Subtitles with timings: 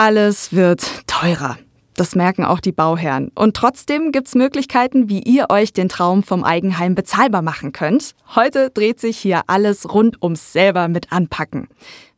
[0.00, 1.58] Alles wird teurer.
[1.96, 3.32] Das merken auch die Bauherren.
[3.34, 8.14] Und trotzdem gibt es Möglichkeiten, wie ihr euch den Traum vom Eigenheim bezahlbar machen könnt.
[8.36, 11.66] Heute dreht sich hier alles rund ums selber mit anpacken.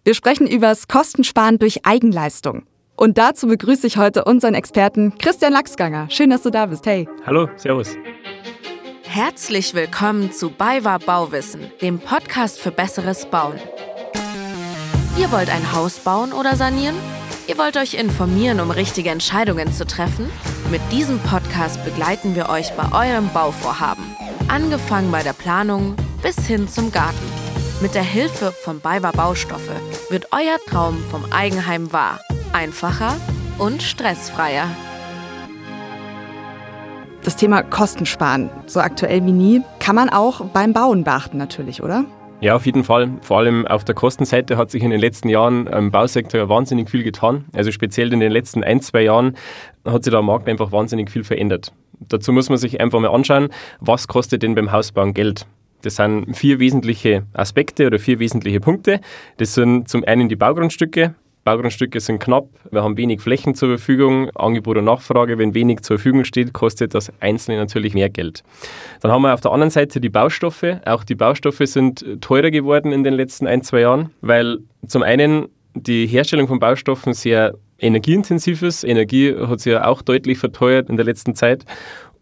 [0.05, 2.65] Wir sprechen übers Kostensparen durch Eigenleistung.
[2.97, 6.11] Und dazu begrüße ich heute unseren Experten Christian Lachsganger.
[6.11, 6.85] Schön, dass du da bist.
[6.85, 7.09] Hey.
[7.25, 7.97] Hallo, Servus.
[9.05, 13.59] Herzlich willkommen zu BayWa Bauwissen, dem Podcast für besseres Bauen.
[15.17, 16.97] Ihr wollt ein Haus bauen oder sanieren?
[17.51, 20.31] Ihr wollt euch informieren, um richtige Entscheidungen zu treffen?
[20.71, 24.05] Mit diesem Podcast begleiten wir euch bei eurem Bauvorhaben.
[24.47, 27.19] Angefangen bei der Planung bis hin zum Garten.
[27.83, 29.73] Mit der Hilfe von BayWa Baustoffe
[30.11, 32.21] wird euer Traum vom Eigenheim wahr.
[32.53, 33.17] Einfacher
[33.59, 34.69] und stressfreier.
[37.25, 42.05] Das Thema Kostensparen, so aktuell wie nie, kann man auch beim Bauen beachten natürlich, oder?
[42.41, 43.11] Ja, auf jeden Fall.
[43.21, 47.03] Vor allem auf der Kostenseite hat sich in den letzten Jahren im Bausektor wahnsinnig viel
[47.03, 47.45] getan.
[47.53, 49.37] Also speziell in den letzten ein, zwei Jahren
[49.85, 51.75] hat sich der Markt einfach wahnsinnig viel verändert.
[52.01, 55.47] Dazu muss man sich einfach mal anschauen, was kostet denn beim Hausbauen Geld?
[55.83, 59.01] Das sind vier wesentliche Aspekte oder vier wesentliche Punkte.
[59.37, 64.31] Das sind zum einen die Baugrundstücke, Baugrundstücke sind knapp, wir haben wenig Flächen zur Verfügung,
[64.35, 68.43] Angebot und Nachfrage, wenn wenig zur Verfügung steht, kostet das Einzelne natürlich mehr Geld.
[69.01, 70.81] Dann haben wir auf der anderen Seite die Baustoffe.
[70.85, 75.49] Auch die Baustoffe sind teurer geworden in den letzten ein, zwei Jahren, weil zum einen
[75.75, 78.85] die Herstellung von Baustoffen sehr energieintensiv ist.
[78.85, 81.65] Energie hat sich ja auch deutlich verteuert in der letzten Zeit.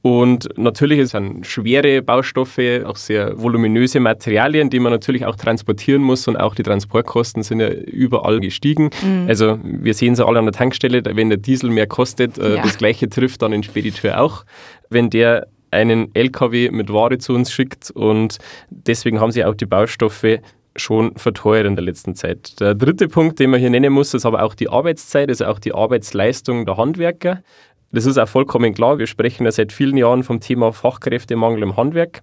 [0.01, 6.29] Und natürlich sind schwere Baustoffe, auch sehr voluminöse Materialien, die man natürlich auch transportieren muss
[6.29, 8.91] und auch die Transportkosten sind ja überall gestiegen.
[9.03, 9.27] Mhm.
[9.29, 12.63] Also wir sehen es alle an der Tankstelle, wenn der Diesel mehr kostet, äh, ja.
[12.63, 14.45] das gleiche trifft dann den Spediteur auch.
[14.89, 18.39] Wenn der einen LKW mit Ware zu uns schickt und
[18.71, 20.41] deswegen haben sie auch die Baustoffe
[20.77, 22.61] schon verteuert in der letzten Zeit.
[22.61, 25.59] Der dritte Punkt, den man hier nennen muss, ist aber auch die Arbeitszeit, also auch
[25.59, 27.43] die Arbeitsleistung der Handwerker.
[27.91, 28.99] Das ist auch vollkommen klar.
[28.99, 32.23] Wir sprechen ja seit vielen Jahren vom Thema Fachkräftemangel im Handwerk.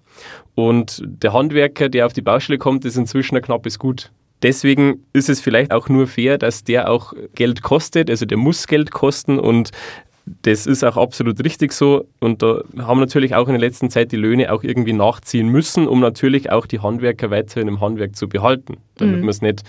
[0.54, 4.12] Und der Handwerker, der auf die Baustelle kommt, ist inzwischen ein knappes Gut.
[4.42, 8.66] Deswegen ist es vielleicht auch nur fair, dass der auch Geld kostet, also der muss
[8.66, 9.70] Geld kosten und
[10.42, 12.06] das ist auch absolut richtig so.
[12.20, 15.86] Und da haben natürlich auch in der letzten Zeit die Löhne auch irgendwie nachziehen müssen,
[15.86, 19.20] um natürlich auch die Handwerker weiterhin im Handwerk zu behalten, damit mhm.
[19.20, 19.62] man es nicht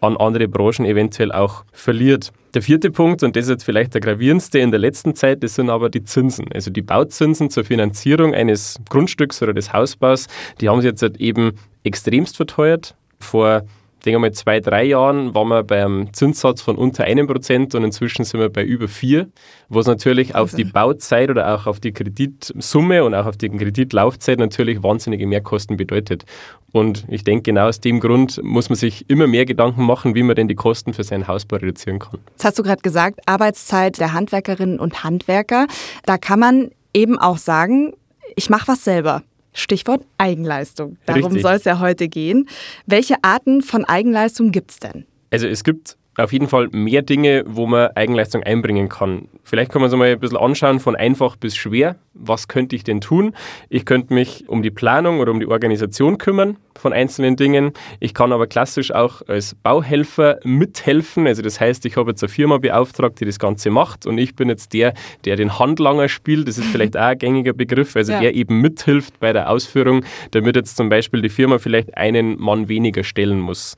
[0.00, 2.32] an andere Branchen eventuell auch verliert.
[2.54, 5.54] Der vierte Punkt, und das ist jetzt vielleicht der gravierendste in der letzten Zeit, das
[5.54, 6.52] sind aber die Zinsen.
[6.52, 10.26] Also die Bauzinsen zur Finanzierung eines Grundstücks oder des Hausbaus,
[10.60, 11.52] die haben sich jetzt eben
[11.82, 12.94] extremst verteuert.
[13.18, 13.62] Vor
[14.02, 18.24] denke mal, zwei, drei Jahren waren wir beim Zinssatz von unter einem Prozent und inzwischen
[18.24, 19.28] sind wir bei über vier,
[19.68, 24.38] was natürlich auf die Bauzeit oder auch auf die Kreditsumme und auch auf die Kreditlaufzeit
[24.38, 26.24] natürlich wahnsinnige Mehrkosten bedeutet.
[26.72, 30.22] Und ich denke, genau aus dem Grund muss man sich immer mehr Gedanken machen, wie
[30.22, 32.18] man denn die Kosten für seinen Hausbau reduzieren kann.
[32.36, 35.66] Das hast du gerade gesagt, Arbeitszeit der Handwerkerinnen und Handwerker.
[36.06, 37.92] Da kann man eben auch sagen,
[38.36, 39.22] ich mache was selber.
[39.52, 40.96] Stichwort Eigenleistung.
[41.06, 42.48] Darum soll es ja heute gehen.
[42.86, 45.06] Welche Arten von Eigenleistung gibt es denn?
[45.30, 49.28] Also es gibt auf jeden Fall mehr Dinge, wo man Eigenleistung einbringen kann.
[49.44, 51.96] Vielleicht kann man es mal ein bisschen anschauen, von einfach bis schwer.
[52.12, 53.34] Was könnte ich denn tun?
[53.70, 57.72] Ich könnte mich um die Planung oder um die Organisation kümmern von einzelnen Dingen.
[58.00, 61.26] Ich kann aber klassisch auch als Bauhelfer mithelfen.
[61.26, 64.34] Also das heißt, ich habe jetzt eine Firma beauftragt, die das Ganze macht und ich
[64.34, 64.94] bin jetzt der,
[65.24, 66.48] der den Handlanger spielt.
[66.48, 68.20] Das ist vielleicht auch ein gängiger Begriff, also ja.
[68.20, 72.68] der eben mithilft bei der Ausführung, damit jetzt zum Beispiel die Firma vielleicht einen Mann
[72.68, 73.76] weniger stellen muss.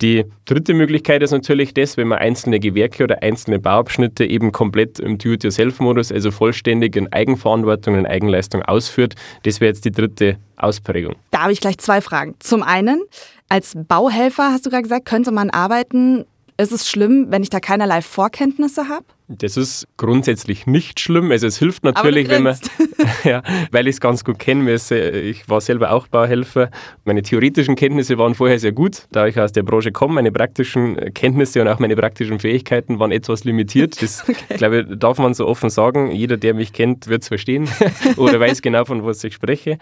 [0.00, 4.98] Die dritte Möglichkeit ist natürlich das, wenn man einzelne Gewerke oder einzelne Bauabschnitte eben komplett
[4.98, 9.14] im Do-it-yourself-Modus, also vollständig in Eigenverantwortung, in Eigenleistung ausführt.
[9.44, 11.16] Das wäre jetzt die dritte Ausprägung.
[11.34, 12.36] Da habe ich gleich zwei Fragen.
[12.38, 13.02] Zum einen,
[13.48, 16.26] als Bauhelfer, hast du gerade gesagt, könnte man arbeiten.
[16.56, 19.04] Ist es schlimm, wenn ich da keinerlei Vorkenntnisse habe?
[19.26, 21.32] Das ist grundsätzlich nicht schlimm.
[21.32, 22.56] Also es hilft natürlich, wenn man,
[23.24, 24.72] ja, weil ich es ganz gut kenne.
[24.72, 26.70] Ich war selber auch Bauhelfer.
[27.04, 30.14] Meine theoretischen Kenntnisse waren vorher sehr gut, da ich aus der Branche komme.
[30.14, 33.96] Meine praktischen Kenntnisse und auch meine praktischen Fähigkeiten waren etwas limitiert.
[34.04, 34.56] Das, okay.
[34.56, 36.12] glaube darf man so offen sagen.
[36.12, 37.68] Jeder, der mich kennt, wird es verstehen
[38.16, 39.78] oder weiß genau, von was ich spreche.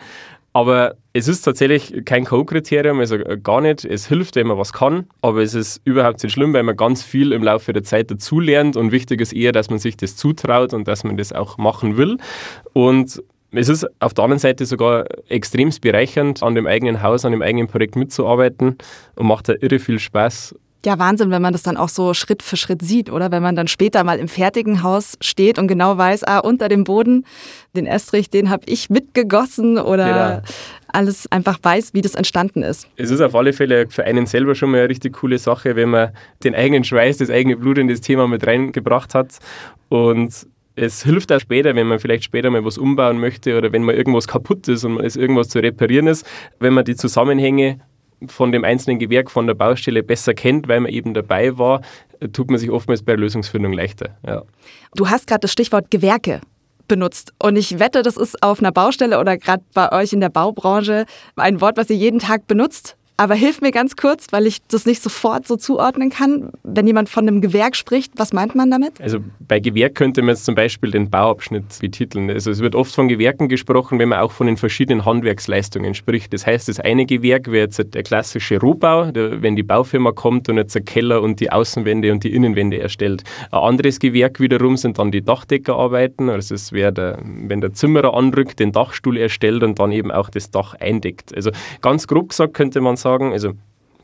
[0.55, 3.85] Aber es ist tatsächlich kein Co-Kriterium, also gar nicht.
[3.85, 7.03] Es hilft, wenn man was kann, aber es ist überhaupt nicht schlimm, weil man ganz
[7.03, 10.75] viel im Laufe der Zeit dazulernt und wichtig ist eher, dass man sich das zutraut
[10.75, 12.19] und dass man das auch machen will.
[12.75, 13.23] Und
[13.53, 17.43] es ist auf der anderen Seite sogar extrem bereichernd, an dem eigenen Haus, an dem
[17.43, 18.77] eigenen Projekt mitzuarbeiten
[19.17, 20.55] und macht da irre viel Spaß.
[20.85, 23.31] Ja, Wahnsinn, wenn man das dann auch so Schritt für Schritt sieht, oder?
[23.31, 26.83] Wenn man dann später mal im fertigen Haus steht und genau weiß, ah, unter dem
[26.83, 27.25] Boden,
[27.77, 30.43] den Estrich, den habe ich mitgegossen oder genau.
[30.89, 32.89] alles einfach weiß, wie das entstanden ist.
[32.97, 35.91] Es ist auf alle Fälle für einen selber schon mal eine richtig coole Sache, wenn
[35.91, 36.11] man
[36.43, 39.39] den eigenen Schweiß, das eigene Blut in das Thema mit reingebracht hat.
[39.89, 43.83] Und es hilft auch später, wenn man vielleicht später mal was umbauen möchte oder wenn
[43.83, 46.27] mal irgendwas kaputt ist und es irgendwas zu reparieren ist,
[46.59, 47.79] wenn man die Zusammenhänge
[48.29, 51.83] von dem einzelnen Gewerk, von der Baustelle besser kennt, weil man eben dabei war,
[52.33, 54.17] tut man sich oftmals bei der Lösungsfindung leichter.
[54.27, 54.43] Ja.
[54.95, 56.41] Du hast gerade das Stichwort Gewerke
[56.89, 57.33] benutzt.
[57.39, 61.07] Und ich wette, das ist auf einer Baustelle oder gerade bei euch in der Baubranche
[61.37, 62.97] ein Wort, was ihr jeden Tag benutzt.
[63.23, 66.51] Aber hilf mir ganz kurz, weil ich das nicht sofort so zuordnen kann.
[66.65, 69.01] Wenn jemand von einem Gewerk spricht, was meint man damit?
[69.01, 72.29] Also bei Gewerk könnte man jetzt zum Beispiel den Bauabschnitt betiteln.
[72.31, 76.33] Also es wird oft von Gewerken gesprochen, wenn man auch von den verschiedenen Handwerksleistungen spricht.
[76.33, 80.57] Das heißt, das eine Gewerk wäre jetzt der klassische Rohbau, wenn die Baufirma kommt und
[80.57, 83.23] jetzt der Keller und die Außenwände und die Innenwände erstellt.
[83.53, 86.29] Ein anderes Gewerk wiederum sind dann die Dachdeckerarbeiten.
[86.29, 90.29] Also es wäre, der, wenn der Zimmerer anrückt, den Dachstuhl erstellt und dann eben auch
[90.29, 91.33] das Dach eindeckt.
[91.37, 91.53] Also
[91.83, 93.12] ganz grob gesagt könnte man sagen.
[93.21, 93.53] Also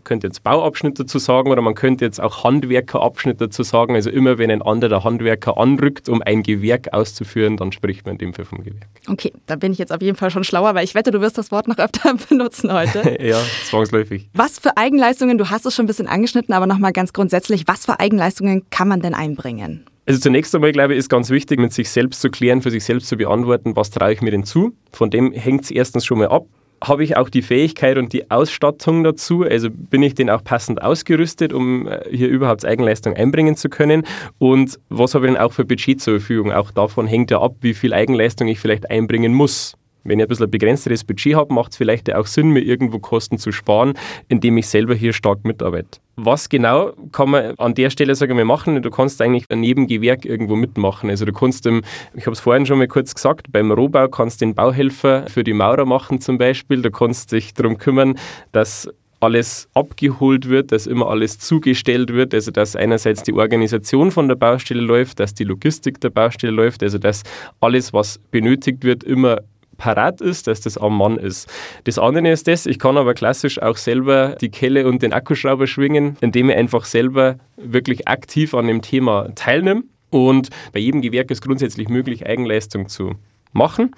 [0.08, 3.94] könnte jetzt Bauabschnitt dazu sagen oder man könnte jetzt auch Handwerkerabschnitt dazu sagen.
[3.94, 8.18] Also immer wenn ein anderer Handwerker anrückt, um ein Gewerk auszuführen, dann spricht man in
[8.18, 8.86] dem Fall vom Gewerk.
[9.06, 11.36] Okay, da bin ich jetzt auf jeden Fall schon schlauer, weil ich wette, du wirst
[11.36, 13.18] das Wort noch öfter benutzen heute.
[13.24, 14.28] ja, zwangsläufig.
[14.32, 17.84] Was für Eigenleistungen, du hast es schon ein bisschen angeschnitten, aber nochmal ganz grundsätzlich, was
[17.84, 19.84] für Eigenleistungen kann man denn einbringen?
[20.06, 22.82] Also zunächst einmal, glaube ich, ist ganz wichtig, mit sich selbst zu klären, für sich
[22.82, 24.72] selbst zu beantworten, was traue ich mir denn zu.
[24.90, 26.46] Von dem hängt es erstens schon mal ab,
[26.82, 29.42] habe ich auch die Fähigkeit und die Ausstattung dazu?
[29.42, 34.04] Also bin ich denn auch passend ausgerüstet, um äh, hier überhaupt Eigenleistung einbringen zu können?
[34.38, 36.52] Und was habe ich denn auch für Budget zur Verfügung?
[36.52, 39.77] Auch davon hängt ja ab, wie viel Eigenleistung ich vielleicht einbringen muss.
[40.04, 42.98] Wenn ich ein bisschen ein begrenzteres Budget habe, macht es vielleicht auch Sinn, mir irgendwo
[42.98, 43.94] Kosten zu sparen,
[44.28, 46.00] indem ich selber hier stark mitarbeite.
[46.16, 48.82] Was genau kann man an der Stelle sagen wir machen?
[48.82, 51.10] Du kannst eigentlich ein Nebengewerk irgendwo mitmachen.
[51.10, 51.82] Also du kannst, im,
[52.14, 55.44] ich habe es vorhin schon mal kurz gesagt, beim Rohbau kannst du den Bauhelfer für
[55.44, 56.82] die Maurer machen zum Beispiel.
[56.82, 58.18] Du kannst dich darum kümmern,
[58.50, 58.88] dass
[59.20, 64.36] alles abgeholt wird, dass immer alles zugestellt wird, also dass einerseits die Organisation von der
[64.36, 67.22] Baustelle läuft, dass die Logistik der Baustelle läuft, also dass
[67.60, 69.38] alles, was benötigt wird, immer
[69.78, 71.50] parat ist, dass das am Mann ist.
[71.84, 75.66] Das andere ist das, ich kann aber klassisch auch selber die Kelle und den Akkuschrauber
[75.66, 79.84] schwingen, indem ich einfach selber wirklich aktiv an dem Thema teilnehme.
[80.10, 83.14] Und bei jedem Gewerk ist grundsätzlich möglich, Eigenleistung zu
[83.52, 83.94] machen.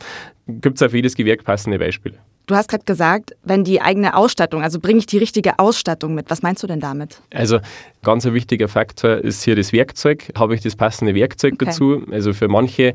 [0.46, 2.18] Gibt es auf jedes Gewerk passende Beispiele.
[2.46, 6.30] Du hast gerade gesagt, wenn die eigene Ausstattung, also bringe ich die richtige Ausstattung mit.
[6.30, 7.20] Was meinst du denn damit?
[7.32, 7.60] Also
[8.02, 10.32] ganz ein wichtiger Faktor ist hier das Werkzeug.
[10.36, 11.66] Habe ich das passende Werkzeug okay.
[11.66, 12.02] dazu?
[12.10, 12.94] Also für manche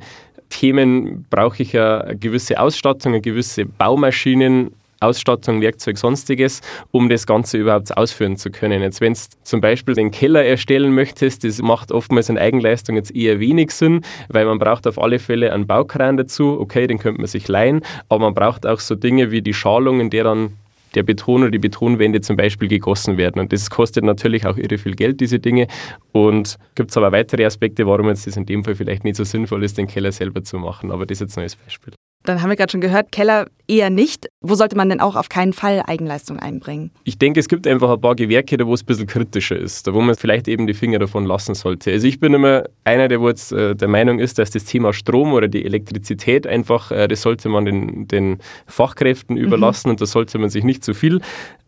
[0.50, 4.72] Themen brauche ich ja eine gewisse Ausstattung, eine gewisse Baumaschinen,
[5.06, 6.62] Ausstattung, Werkzeug, sonstiges,
[6.92, 8.82] um das Ganze überhaupt ausführen zu können.
[8.82, 13.16] Jetzt, wenn du zum Beispiel den Keller erstellen möchtest, das macht oftmals in Eigenleistung jetzt
[13.16, 16.60] eher wenig Sinn, weil man braucht auf alle Fälle einen Baukran dazu.
[16.60, 20.00] Okay, den könnte man sich leihen, aber man braucht auch so Dinge wie die Schalung,
[20.00, 20.54] in der dann
[20.96, 23.40] der Beton oder die Betonwände zum Beispiel gegossen werden.
[23.40, 25.68] Und das kostet natürlich auch irre viel Geld, diese Dinge.
[26.12, 29.64] Und gibt es aber weitere Aspekte, warum das in dem Fall vielleicht nicht so sinnvoll
[29.64, 30.92] ist, den Keller selber zu machen.
[30.92, 31.94] Aber das ist jetzt ein neues Beispiel.
[32.26, 34.28] Dann haben wir gerade schon gehört, Keller eher nicht.
[34.42, 36.92] Wo sollte man denn auch auf keinen Fall Eigenleistung einbringen?
[37.04, 39.88] Ich denke, es gibt einfach ein paar Gewerke, da wo es ein bisschen kritischer ist,
[39.88, 41.92] da wo man vielleicht eben die Finger davon lassen sollte.
[41.92, 45.34] Also ich bin immer einer, der jetzt äh, der Meinung ist, dass das Thema Strom
[45.34, 49.92] oder die Elektrizität einfach, äh, das sollte man den, den Fachkräften überlassen mhm.
[49.92, 51.22] und da sollte man sich nicht zu viel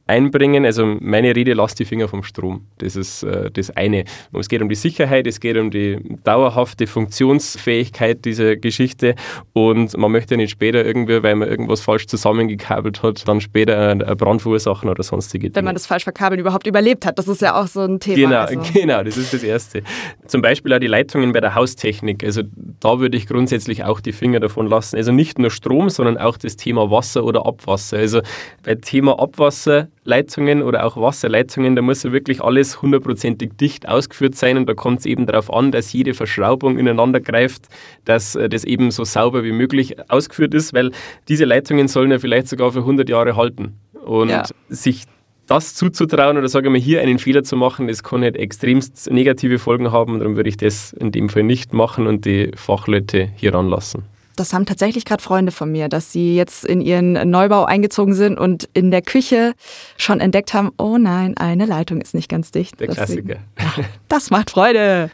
[0.07, 0.65] einbringen.
[0.65, 2.65] Also meine Rede, lass die Finger vom Strom.
[2.79, 4.05] Das ist äh, das eine.
[4.33, 9.15] Es geht um die Sicherheit, es geht um die dauerhafte Funktionsfähigkeit dieser Geschichte
[9.53, 14.17] und man möchte nicht später irgendwie, weil man irgendwas falsch zusammengekabelt hat, dann später einen
[14.17, 15.55] Brand verursachen oder sonstige Dinge.
[15.55, 18.47] Wenn man das falsch verkabeln überhaupt überlebt hat, das ist ja auch so ein Thema.
[18.47, 18.73] Genau, also.
[18.73, 19.83] genau, das ist das Erste.
[20.25, 22.23] Zum Beispiel auch die Leitungen bei der Haustechnik.
[22.23, 22.43] Also
[22.79, 24.95] da würde ich grundsätzlich auch die Finger davon lassen.
[24.95, 27.97] Also nicht nur Strom, sondern auch das Thema Wasser oder Abwasser.
[27.97, 28.21] Also
[28.63, 34.35] bei Thema Abwasser Leitungen oder auch Wasserleitungen, da muss ja wirklich alles hundertprozentig dicht ausgeführt
[34.35, 37.65] sein und da kommt es eben darauf an, dass jede Verschraubung ineinander greift,
[38.05, 40.91] dass äh, das eben so sauber wie möglich ausgeführt ist, weil
[41.27, 43.79] diese Leitungen sollen ja vielleicht sogar für 100 Jahre halten.
[44.05, 44.45] Und ja.
[44.69, 45.03] sich
[45.45, 49.59] das zuzutrauen oder sage mal hier einen Fehler zu machen, das kann nicht extremst negative
[49.59, 50.19] Folgen haben.
[50.19, 54.03] Darum würde ich das in dem Fall nicht machen und die Fachleute hier ranlassen.
[54.37, 58.39] Das haben tatsächlich gerade Freunde von mir, dass sie jetzt in ihren Neubau eingezogen sind
[58.39, 59.53] und in der Küche
[59.97, 62.79] schon entdeckt haben, oh nein, eine Leitung ist nicht ganz dicht.
[62.79, 63.39] Der Deswegen, Klassiker.
[63.79, 65.09] Ja, das macht Freude.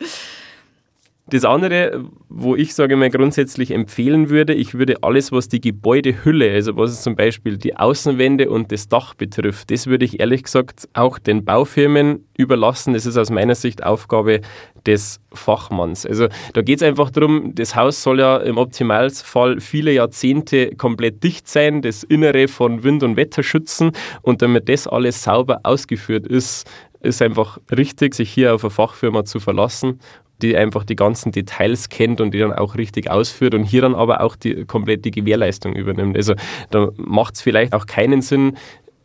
[1.28, 6.52] Das andere, wo ich sage mal grundsätzlich empfehlen würde, ich würde alles, was die Gebäudehülle,
[6.52, 10.90] also was zum Beispiel die Außenwände und das Dach betrifft, das würde ich ehrlich gesagt
[10.92, 12.94] auch den Baufirmen überlassen.
[12.94, 14.42] Das ist aus meiner Sicht Aufgabe
[14.86, 16.06] des Fachmanns.
[16.06, 21.24] Also da geht es einfach darum, das Haus soll ja im Optimalfall viele Jahrzehnte komplett
[21.24, 23.92] dicht sein, das Innere von Wind und Wetter schützen
[24.24, 29.26] und damit das alles sauber ausgeführt ist, ist einfach richtig, sich hier auf eine Fachfirma
[29.26, 30.00] zu verlassen
[30.44, 33.96] die einfach die ganzen Details kennt und die dann auch richtig ausführt und hier dann
[33.96, 36.16] aber auch die komplette Gewährleistung übernimmt.
[36.16, 36.36] Also
[36.70, 38.58] da macht es vielleicht auch keinen Sinn,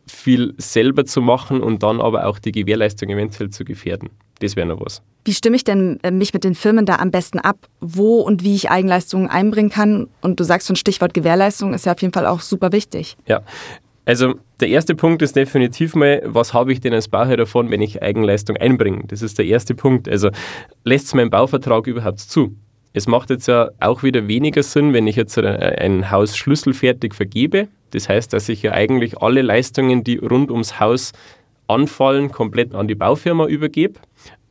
[0.05, 4.09] viel selber zu machen und dann aber auch die Gewährleistung eventuell zu gefährden.
[4.39, 5.01] Das wäre noch was.
[5.25, 8.43] Wie stimme ich denn äh, mich mit den Firmen da am besten ab, wo und
[8.43, 10.07] wie ich Eigenleistungen einbringen kann?
[10.21, 13.17] Und du sagst schon, Stichwort Gewährleistung ist ja auf jeden Fall auch super wichtig.
[13.27, 13.41] Ja,
[14.09, 17.79] also der erste Punkt ist definitiv mal, was habe ich denn als Bauherr davon, wenn
[17.79, 19.03] ich Eigenleistung einbringe?
[19.05, 20.09] Das ist der erste Punkt.
[20.09, 20.31] Also
[20.83, 22.55] lässt es mein Bauvertrag überhaupt zu?
[22.91, 27.67] Es macht jetzt ja auch wieder weniger Sinn, wenn ich jetzt ein Haus schlüsselfertig vergebe.
[27.91, 31.11] Das heißt, dass ich ja eigentlich alle Leistungen, die rund ums Haus
[31.67, 33.99] anfallen, komplett an die Baufirma übergebe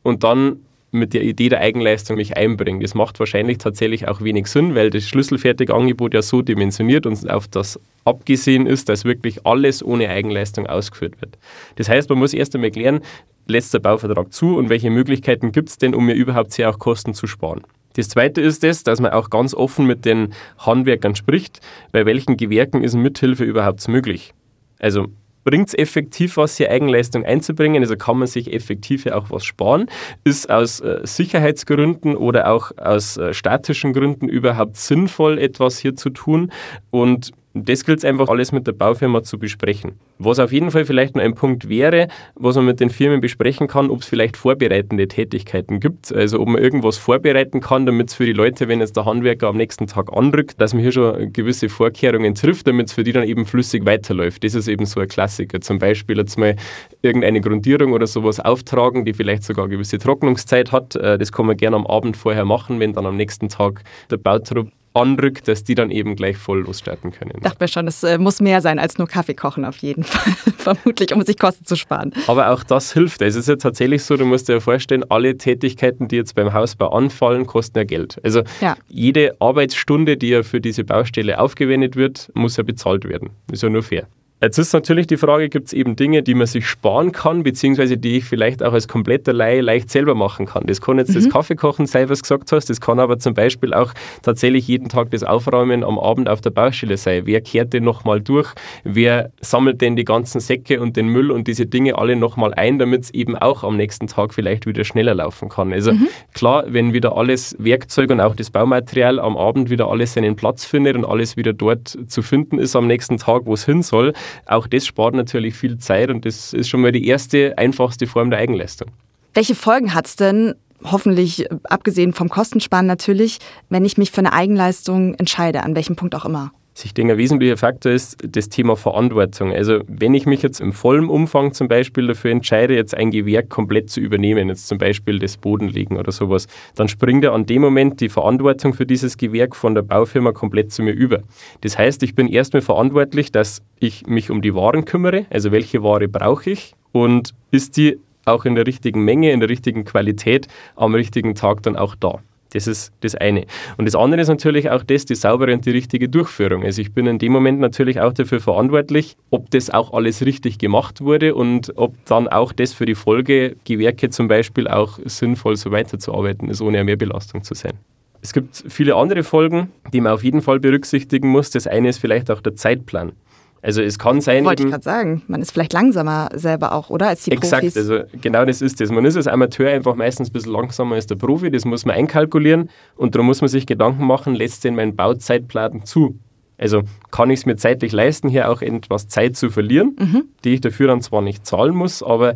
[0.03, 0.61] und dann
[0.91, 2.81] mit der Idee der Eigenleistung mich einbringen.
[2.81, 7.29] Das macht wahrscheinlich tatsächlich auch wenig Sinn, weil das schlüsselfertige Angebot ja so dimensioniert und
[7.29, 11.37] auf das abgesehen ist, dass wirklich alles ohne Eigenleistung ausgeführt wird.
[11.75, 13.01] Das heißt, man muss erst einmal klären,
[13.47, 16.79] lässt der Bauvertrag zu und welche Möglichkeiten gibt es denn, um mir überhaupt sehr auch
[16.79, 17.61] Kosten zu sparen.
[17.95, 21.59] Das Zweite ist es, dass man auch ganz offen mit den Handwerkern spricht,
[21.91, 24.33] bei welchen Gewerken ist Mithilfe überhaupt möglich.
[24.79, 25.07] Also
[25.43, 27.81] bringt es effektiv was, hier Eigenleistung einzubringen.
[27.81, 29.89] Also kann man sich effektiv ja auch was sparen.
[30.23, 36.09] Ist aus äh, Sicherheitsgründen oder auch aus äh, statischen Gründen überhaupt sinnvoll, etwas hier zu
[36.09, 36.51] tun?
[36.91, 39.93] Und das gilt es einfach alles mit der Baufirma zu besprechen.
[40.19, 43.67] Was auf jeden Fall vielleicht noch ein Punkt wäre, was man mit den Firmen besprechen
[43.67, 46.13] kann, ob es vielleicht vorbereitende Tätigkeiten gibt.
[46.13, 49.47] Also ob man irgendwas vorbereiten kann, damit es für die Leute, wenn jetzt der Handwerker
[49.47, 53.13] am nächsten Tag anrückt, dass man hier schon gewisse Vorkehrungen trifft, damit es für die
[53.13, 54.43] dann eben flüssig weiterläuft.
[54.43, 55.59] Das ist eben so ein Klassiker.
[55.59, 56.55] Zum Beispiel jetzt mal
[57.01, 60.95] irgendeine Grundierung oder sowas auftragen, die vielleicht sogar eine gewisse Trocknungszeit hat.
[60.95, 64.17] Äh, das kann man gerne am Abend vorher machen, wenn dann am nächsten Tag der
[64.17, 67.33] Bautrupp anrückt, dass die dann eben gleich voll losstarten können.
[67.35, 70.03] Ich dachte mir schon, es äh, muss mehr sein als nur Kaffee kochen auf jeden
[70.05, 72.13] Fall, vermutlich, um sich Kosten zu sparen.
[72.27, 73.21] Aber auch das hilft.
[73.21, 76.53] Es ist ja tatsächlich so, du musst dir ja vorstellen, alle Tätigkeiten, die jetzt beim
[76.53, 78.19] Hausbau anfallen, kosten ja Geld.
[78.23, 78.75] Also ja.
[78.87, 83.29] jede Arbeitsstunde, die ja für diese Baustelle aufgewendet wird, muss ja bezahlt werden.
[83.51, 84.07] Ist ja nur fair.
[84.41, 87.97] Jetzt ist natürlich die Frage, gibt es eben Dinge, die man sich sparen kann, beziehungsweise
[87.97, 90.63] die ich vielleicht auch als kompletter Laie leicht selber machen kann.
[90.65, 91.15] Das kann jetzt mhm.
[91.15, 93.91] das Kaffeekochen sein, was du gesagt hast, das kann aber zum Beispiel auch
[94.21, 97.23] tatsächlich jeden Tag das Aufräumen am Abend auf der Baustelle sein.
[97.25, 98.53] Wer kehrt denn nochmal durch?
[98.85, 102.79] Wer sammelt denn die ganzen Säcke und den Müll und diese Dinge alle nochmal ein,
[102.79, 105.73] damit es eben auch am nächsten Tag vielleicht wieder schneller laufen kann?
[105.73, 106.07] Also mhm.
[106.33, 110.63] klar, wenn wieder alles Werkzeug und auch das Baumaterial am Abend wieder alles seinen Platz
[110.63, 114.13] findet und alles wieder dort zu finden ist am nächsten Tag, wo es hin soll,
[114.45, 118.29] auch das spart natürlich viel Zeit und das ist schon mal die erste, einfachste Form
[118.29, 118.89] der Eigenleistung.
[119.33, 124.33] Welche Folgen hat es denn, hoffentlich abgesehen vom Kostensparen natürlich, wenn ich mich für eine
[124.33, 126.51] Eigenleistung entscheide, an welchem Punkt auch immer?
[126.83, 129.51] Ich denke, ein wesentlicher Faktor ist das Thema Verantwortung.
[129.53, 133.49] Also wenn ich mich jetzt im vollen Umfang zum Beispiel dafür entscheide, jetzt ein Gewerk
[133.49, 137.61] komplett zu übernehmen, jetzt zum Beispiel das Bodenlegen oder sowas, dann springt ja an dem
[137.61, 141.21] Moment die Verantwortung für dieses Gewerk von der Baufirma komplett zu mir über.
[141.61, 145.83] Das heißt, ich bin erstmal verantwortlich, dass ich mich um die Waren kümmere, also welche
[145.83, 150.47] Ware brauche ich und ist die auch in der richtigen Menge, in der richtigen Qualität
[150.75, 152.19] am richtigen Tag dann auch da.
[152.51, 153.45] Das ist das eine.
[153.77, 156.63] Und das andere ist natürlich auch das, die saubere und die richtige Durchführung.
[156.63, 160.57] Also ich bin in dem Moment natürlich auch dafür verantwortlich, ob das auch alles richtig
[160.57, 165.71] gemacht wurde und ob dann auch das für die Folgegewerke zum Beispiel auch sinnvoll so
[165.71, 167.73] weiterzuarbeiten ist, ohne eine Mehrbelastung zu sein.
[168.21, 171.51] Es gibt viele andere Folgen, die man auf jeden Fall berücksichtigen muss.
[171.51, 173.13] Das eine ist vielleicht auch der Zeitplan.
[173.61, 174.45] Also es kann sein.
[174.45, 177.07] Wollte ich gerade sagen, man ist vielleicht langsamer selber auch, oder?
[177.07, 177.77] Als die exakt, Profis.
[177.77, 178.89] also genau das ist das.
[178.89, 181.95] Man ist als Amateur einfach meistens ein bisschen langsamer als der Profi, das muss man
[181.95, 186.17] einkalkulieren und darum muss man sich Gedanken machen, lässt denn mein Bauzeitplan zu?
[186.57, 190.23] Also kann ich es mir zeitlich leisten, hier auch etwas Zeit zu verlieren, mhm.
[190.43, 192.35] die ich dafür dann zwar nicht zahlen muss, aber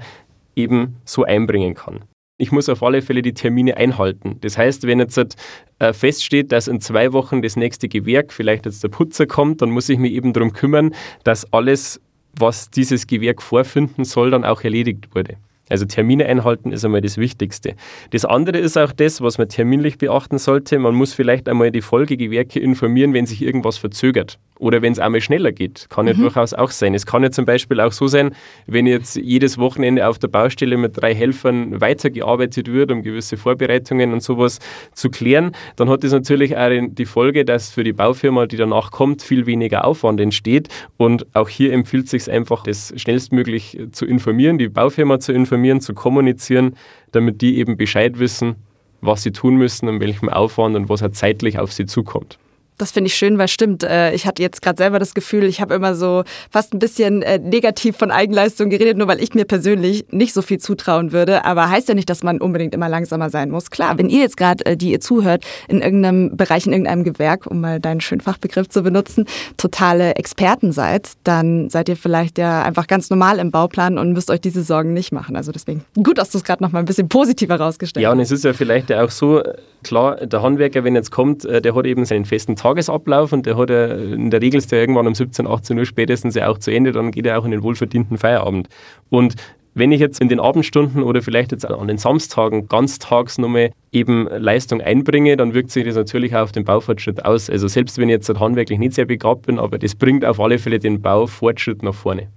[0.55, 2.01] eben so einbringen kann
[2.43, 4.37] ich muss auf alle Fälle die Termine einhalten.
[4.41, 5.37] Das heißt, wenn jetzt
[5.79, 9.71] äh, feststeht, dass in zwei Wochen das nächste Gewerk, vielleicht jetzt der Putzer kommt, dann
[9.71, 12.01] muss ich mich eben darum kümmern, dass alles,
[12.37, 15.37] was dieses Gewerk vorfinden soll, dann auch erledigt wurde.
[15.69, 17.75] Also Termine einhalten ist einmal das Wichtigste.
[18.09, 20.77] Das andere ist auch das, was man terminlich beachten sollte.
[20.79, 25.19] Man muss vielleicht einmal die Folgegewerke informieren, wenn sich irgendwas verzögert Oder wenn es einmal
[25.19, 26.21] schneller geht, kann ja mhm.
[26.21, 26.93] durchaus auch sein.
[26.93, 28.33] Es kann ja zum Beispiel auch so sein,
[28.65, 34.13] wenn jetzt jedes Wochenende auf der Baustelle mit drei Helfern weitergearbeitet wird, um gewisse Vorbereitungen
[34.13, 34.59] und sowas
[34.93, 38.91] zu klären, dann hat das natürlich auch die Folge, dass für die Baufirma, die danach
[38.91, 40.69] kommt, viel weniger Aufwand entsteht.
[40.95, 45.81] Und auch hier empfiehlt es sich einfach, das schnellstmöglich zu informieren, die Baufirma zu informieren,
[45.81, 46.77] zu kommunizieren,
[47.11, 48.55] damit die eben Bescheid wissen,
[49.01, 52.39] was sie tun müssen, in welchem Aufwand und was halt zeitlich auf sie zukommt.
[52.77, 55.61] Das finde ich schön, weil stimmt, äh, ich hatte jetzt gerade selber das Gefühl, ich
[55.61, 59.45] habe immer so fast ein bisschen äh, negativ von Eigenleistung geredet, nur weil ich mir
[59.45, 61.45] persönlich nicht so viel zutrauen würde.
[61.45, 63.69] Aber heißt ja nicht, dass man unbedingt immer langsamer sein muss.
[63.69, 67.45] Klar, wenn ihr jetzt gerade, äh, die ihr zuhört, in irgendeinem Bereich, in irgendeinem Gewerk,
[67.47, 69.25] um mal deinen schönen Fachbegriff zu benutzen,
[69.57, 74.31] totale Experten seid, dann seid ihr vielleicht ja einfach ganz normal im Bauplan und müsst
[74.31, 75.35] euch diese Sorgen nicht machen.
[75.35, 78.09] Also deswegen gut, dass du es gerade noch mal ein bisschen positiver rausgestellt hast.
[78.09, 79.43] Ja, und es ist ja vielleicht auch so,
[79.83, 83.69] klar, der Handwerker, wenn jetzt kommt, der hat eben seinen festen Tagesablauf und der hat
[83.69, 86.71] ja, in der Regel ist der irgendwann um 17, 18 Uhr spätestens ja auch zu
[86.71, 88.69] Ende, dann geht er auch in den wohlverdienten Feierabend.
[89.09, 89.35] Und
[89.73, 94.29] wenn ich jetzt in den Abendstunden oder vielleicht jetzt an den Samstagen ganztags nochmal eben
[94.29, 97.49] Leistung einbringe, dann wirkt sich das natürlich auch auf den Baufortschritt aus.
[97.49, 100.57] Also selbst wenn ich jetzt handwerklich nicht sehr begabt bin, aber das bringt auf alle
[100.57, 102.29] Fälle den Baufortschritt nach vorne.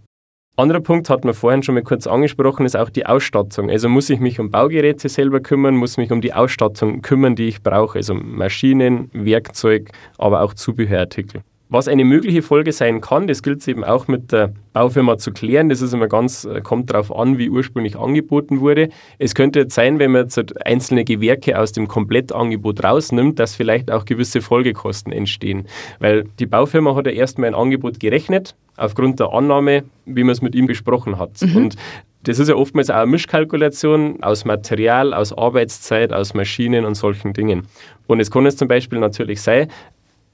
[0.59, 3.69] Anderer Punkt hat man vorhin schon mal kurz angesprochen, ist auch die Ausstattung.
[3.69, 7.49] Also muss ich mich um Baugeräte selber kümmern, muss mich um die Ausstattung kümmern, die
[7.49, 11.43] ich brauche, also Maschinen, Werkzeug, aber auch Zubehörartikel.
[11.69, 15.33] Was eine mögliche Folge sein kann, das gilt es eben auch mit der Baufirma zu
[15.33, 15.69] klären.
[15.69, 18.91] Das ist immer ganz, äh, kommt darauf an, wie ursprünglich angeboten wurde.
[19.19, 23.57] Es könnte jetzt sein, wenn man jetzt halt einzelne Gewerke aus dem Komplettangebot rausnimmt, dass
[23.57, 25.67] vielleicht auch gewisse Folgekosten entstehen.
[25.99, 30.43] Weil die Baufirma hat ja erstmal ein Angebot gerechnet, aufgrund der Annahme, wie man es
[30.43, 31.43] mit ihm besprochen hat.
[31.43, 31.57] Mhm.
[31.57, 31.77] Und
[32.23, 37.33] das ist ja oftmals auch eine Mischkalkulation aus Material, aus Arbeitszeit, aus Maschinen und solchen
[37.33, 37.67] Dingen.
[38.07, 39.69] Und es kann jetzt zum Beispiel natürlich sein,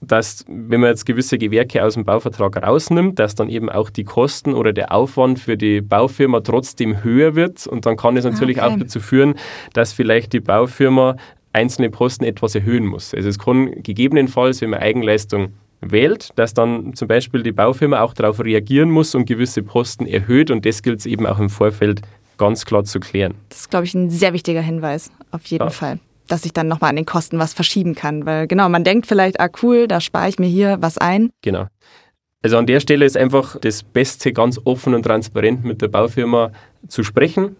[0.02, 4.04] dass, wenn man jetzt gewisse Gewerke aus dem Bauvertrag rausnimmt, dass dann eben auch die
[4.04, 7.66] Kosten oder der Aufwand für die Baufirma trotzdem höher wird.
[7.66, 8.72] Und dann kann es natürlich okay.
[8.72, 9.34] auch dazu führen,
[9.72, 11.16] dass vielleicht die Baufirma
[11.52, 13.14] einzelne Posten etwas erhöhen muss.
[13.14, 18.14] Also es kann gegebenenfalls, wenn man Eigenleistung wählt, dass dann zum Beispiel die Baufirma auch
[18.14, 20.50] darauf reagieren muss und gewisse Posten erhöht.
[20.50, 22.02] Und das gilt es eben auch im Vorfeld
[22.38, 23.34] ganz klar zu klären.
[23.50, 25.70] Das ist, glaube ich, ein sehr wichtiger Hinweis, auf jeden ja.
[25.70, 25.98] Fall
[26.28, 28.26] dass ich dann nochmal an den Kosten was verschieben kann.
[28.26, 31.30] Weil genau, man denkt vielleicht, ah cool, da spare ich mir hier was ein.
[31.42, 31.66] Genau.
[32.42, 36.50] Also an der Stelle ist einfach das Beste, ganz offen und transparent mit der Baufirma
[36.88, 37.54] zu sprechen,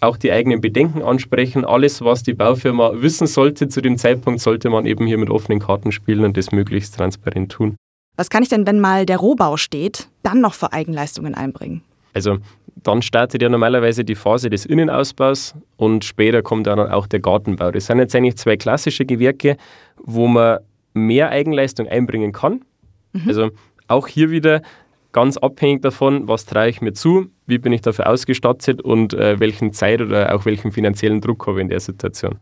[0.00, 1.64] auch die eigenen Bedenken ansprechen.
[1.64, 5.58] Alles, was die Baufirma wissen sollte zu dem Zeitpunkt, sollte man eben hier mit offenen
[5.58, 7.76] Karten spielen und das möglichst transparent tun.
[8.16, 11.82] Was kann ich denn, wenn mal der Rohbau steht, dann noch für Eigenleistungen einbringen?
[12.16, 12.38] Also
[12.76, 17.70] dann startet ja normalerweise die Phase des Innenausbaus und später kommt dann auch der Gartenbau.
[17.70, 19.58] Das sind jetzt eigentlich zwei klassische Gewerke,
[19.98, 20.60] wo man
[20.94, 22.62] mehr Eigenleistung einbringen kann.
[23.12, 23.28] Mhm.
[23.28, 23.50] Also
[23.88, 24.62] auch hier wieder
[25.12, 29.38] ganz abhängig davon, was traue ich mir zu, wie bin ich dafür ausgestattet und äh,
[29.38, 32.38] welchen Zeit oder auch welchen finanziellen Druck habe ich in der Situation.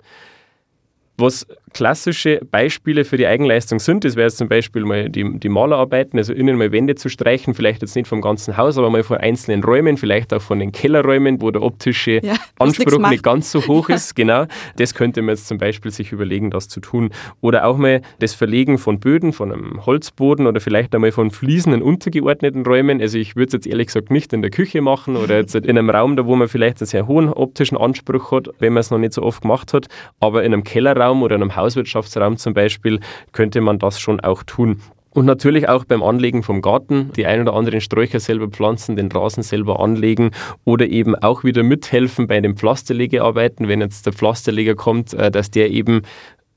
[1.16, 5.48] Was klassische Beispiele für die Eigenleistung sind, das wäre jetzt zum Beispiel mal die, die
[5.48, 9.03] Malerarbeiten, also innen mal Wände zu streichen, vielleicht jetzt nicht vom ganzen Haus, aber mal
[9.03, 13.50] von einzelnen Räumen, vielleicht auch von den Kellerräumen, wo der optische ja, Anspruch nicht ganz
[13.50, 13.96] so hoch ja.
[13.96, 14.14] ist.
[14.14, 14.46] Genau,
[14.77, 17.11] das könnte man jetzt zum Beispiel sich überlegen, das zu tun.
[17.40, 21.72] Oder auch mal das Verlegen von Böden, von einem Holzboden oder vielleicht einmal von Fliesen
[21.72, 23.00] in untergeordneten Räumen.
[23.00, 25.68] Also ich würde es jetzt ehrlich gesagt nicht in der Küche machen oder jetzt in
[25.68, 28.92] einem Raum, da wo man vielleicht einen sehr hohen optischen Anspruch hat, wenn man es
[28.92, 29.88] noch nicht so oft gemacht hat,
[30.20, 33.01] aber in einem Kellerraum Raum oder einem Hauswirtschaftsraum zum Beispiel
[33.33, 34.81] könnte man das schon auch tun.
[35.14, 39.12] Und natürlich auch beim Anlegen vom Garten, die ein oder anderen Sträucher selber pflanzen, den
[39.12, 40.33] Rasen selber anlegen
[40.64, 45.53] oder eben auch wieder mithelfen bei den Pflasterlegearbeiten, wenn jetzt der Pflasterleger kommt, äh, dass
[45.53, 46.03] der eben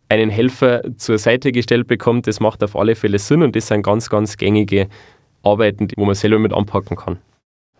[0.10, 2.26] einen Helfer zur Seite gestellt bekommt.
[2.26, 4.88] Das macht auf alle Fälle Sinn und das sind ganz, ganz gängige
[5.44, 7.20] Arbeiten, wo man selber mit anpacken kann.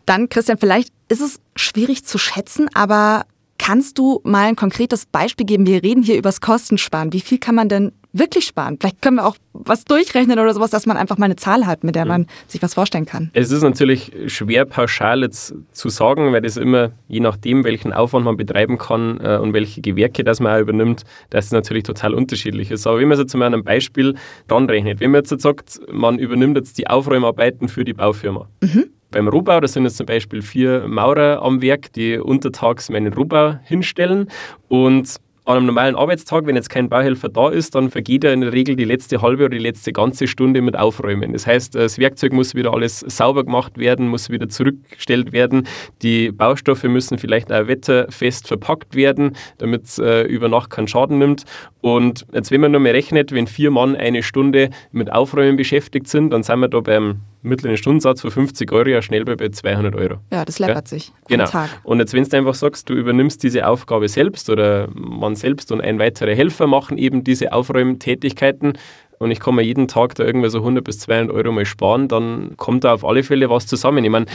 [0.06, 3.26] Dann, Christian, vielleicht ist es schwierig zu schätzen, aber
[3.68, 5.68] Kannst du mal ein konkretes Beispiel geben?
[5.68, 7.12] Wir reden hier übers Kostensparen.
[7.12, 8.78] Wie viel kann man denn wirklich sparen?
[8.80, 11.84] Vielleicht können wir auch was durchrechnen oder sowas, dass man einfach mal eine Zahl hat,
[11.84, 13.30] mit der man sich was vorstellen kann.
[13.34, 18.24] Es ist natürlich schwer pauschal jetzt zu sagen, weil das immer, je nachdem, welchen Aufwand
[18.24, 22.14] man betreiben kann äh, und welche Gewerke das man auch übernimmt, das ist natürlich total
[22.14, 22.88] unterschiedlich ist.
[22.88, 24.16] Aber wenn man jetzt mal an einem Beispiel
[24.48, 28.48] dran rechnet, wenn man jetzt sagt, man übernimmt jetzt die Aufräumarbeiten für die Baufirma.
[28.62, 33.14] Mhm beim Rohbau, da sind jetzt zum Beispiel vier Maurer am Werk, die untertags meinen
[33.14, 34.30] Rohbau hinstellen
[34.68, 38.42] und an einem normalen Arbeitstag, wenn jetzt kein Bauhelfer da ist, dann vergeht er in
[38.42, 41.32] der Regel die letzte halbe oder die letzte ganze Stunde mit Aufräumen.
[41.32, 45.66] Das heißt, das Werkzeug muss wieder alles sauber gemacht werden, muss wieder zurückgestellt werden.
[46.02, 51.18] Die Baustoffe müssen vielleicht auch wetterfest verpackt werden, damit es äh, über Nacht keinen Schaden
[51.18, 51.46] nimmt.
[51.80, 56.10] Und jetzt, wenn man nur mehr rechnet, wenn vier Mann eine Stunde mit Aufräumen beschäftigt
[56.10, 59.96] sind, dann sind wir da beim mittleren Stundensatz von 50 Euro ja schnell bei 200
[59.96, 60.16] Euro.
[60.32, 60.98] Ja, das läppert ja?
[60.98, 61.12] sich.
[61.28, 61.46] Genau.
[61.46, 61.70] Tag.
[61.84, 65.82] Und jetzt, wenn du einfach sagst, du übernimmst diese Aufgabe selbst oder man selbst und
[65.82, 68.74] ein weiterer Helfer machen eben diese Aufräumtätigkeiten
[69.20, 72.08] und ich kann mir jeden Tag da irgendwie so 100 bis 200 Euro mal sparen,
[72.08, 74.04] dann kommt da auf alle Fälle was zusammen.
[74.04, 74.28] Ich meine,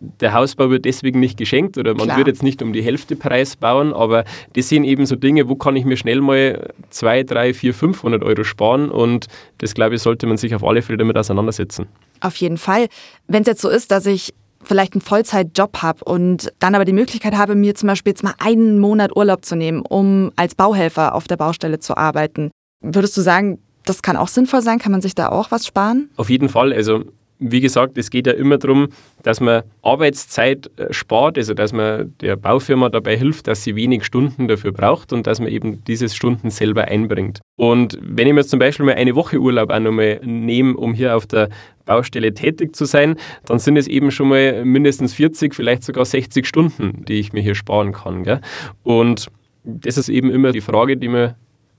[0.00, 2.18] der Hausbau wird deswegen nicht geschenkt oder man Klar.
[2.18, 5.56] wird jetzt nicht um die Hälfte Preis bauen, aber das sind eben so Dinge, wo
[5.56, 9.26] kann ich mir schnell mal 2, 3, 4, 500 Euro sparen und
[9.58, 11.86] das glaube ich, sollte man sich auf alle Fälle damit auseinandersetzen.
[12.20, 12.88] Auf jeden Fall.
[13.28, 16.92] Wenn es jetzt so ist, dass ich vielleicht einen Vollzeitjob habe und dann aber die
[16.92, 21.14] Möglichkeit habe, mir zum Beispiel jetzt mal einen Monat Urlaub zu nehmen, um als Bauhelfer
[21.14, 22.50] auf der Baustelle zu arbeiten,
[22.82, 24.78] würdest du sagen, das kann auch sinnvoll sein?
[24.78, 26.10] Kann man sich da auch was sparen?
[26.16, 26.72] Auf jeden Fall.
[26.72, 27.04] Also
[27.40, 28.88] wie gesagt, es geht ja immer darum,
[29.22, 34.04] dass man Arbeitszeit äh, spart, also dass man der Baufirma dabei hilft, dass sie wenig
[34.04, 37.40] Stunden dafür braucht und dass man eben diese Stunden selber einbringt.
[37.56, 40.92] Und wenn ich mir jetzt zum Beispiel mal eine Woche Urlaub auch nochmal nehme, um
[40.94, 41.48] hier auf der
[41.86, 46.46] Baustelle tätig zu sein, dann sind es eben schon mal mindestens 40, vielleicht sogar 60
[46.46, 48.22] Stunden, die ich mir hier sparen kann.
[48.22, 48.40] Gell?
[48.82, 49.28] Und
[49.64, 51.34] das ist eben immer die Frage, die man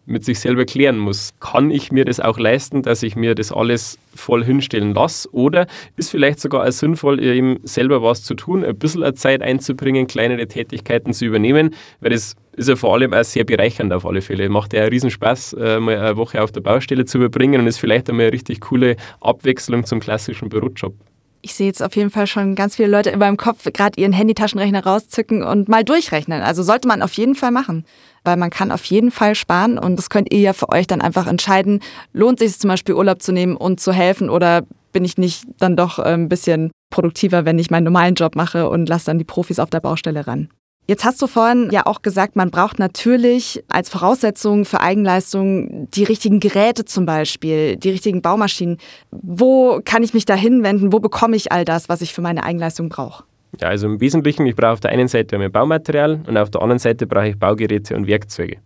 [0.05, 1.31] mit sich selber klären muss.
[1.39, 5.29] Kann ich mir das auch leisten, dass ich mir das alles voll hinstellen lasse?
[5.31, 10.07] Oder ist vielleicht sogar auch sinnvoll, eben selber was zu tun, ein bisschen Zeit einzubringen,
[10.07, 14.21] kleinere Tätigkeiten zu übernehmen, weil das ist ja vor allem auch sehr bereichernd auf alle
[14.21, 14.49] Fälle.
[14.49, 17.77] Macht ja einen Riesenspaß, äh, mal eine Woche auf der Baustelle zu überbringen und ist
[17.77, 20.93] vielleicht einmal eine richtig coole Abwechslung zum klassischen Bürojob
[21.41, 24.13] ich sehe jetzt auf jeden Fall schon ganz viele Leute in meinem Kopf gerade ihren
[24.13, 26.41] Handytaschenrechner rauszücken und mal durchrechnen.
[26.41, 27.85] Also sollte man auf jeden Fall machen,
[28.23, 31.01] weil man kann auf jeden Fall sparen und das könnt ihr ja für euch dann
[31.01, 31.81] einfach entscheiden.
[32.13, 35.45] Lohnt sich es zum Beispiel Urlaub zu nehmen und zu helfen oder bin ich nicht
[35.59, 39.17] dann doch äh, ein bisschen produktiver, wenn ich meinen normalen Job mache und lasse dann
[39.19, 40.49] die Profis auf der Baustelle ran?
[40.91, 46.03] Jetzt hast du vorhin ja auch gesagt, man braucht natürlich als Voraussetzung für Eigenleistung die
[46.03, 48.75] richtigen Geräte zum Beispiel, die richtigen Baumaschinen.
[49.09, 50.91] Wo kann ich mich da hinwenden?
[50.91, 53.23] Wo bekomme ich all das, was ich für meine Eigenleistung brauche?
[53.61, 56.61] Ja, also im Wesentlichen, ich brauche auf der einen Seite mein Baumaterial und auf der
[56.61, 58.57] anderen Seite brauche ich Baugeräte und Werkzeuge.